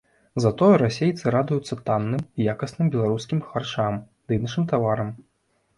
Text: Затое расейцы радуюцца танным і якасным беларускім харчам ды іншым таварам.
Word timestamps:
Затое 0.43 0.77
расейцы 0.83 1.29
радуюцца 1.35 1.77
танным 1.89 2.25
і 2.25 2.41
якасным 2.55 2.91
беларускім 2.97 3.45
харчам 3.53 3.93
ды 4.29 4.41
іншым 4.41 4.63
таварам. 4.75 5.19